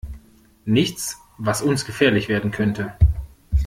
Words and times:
Nichts, 0.65 1.19
was 1.37 1.61
uns 1.61 1.85
gefährlich 1.85 2.27
werden 2.27 2.49
könnte. 2.49 2.95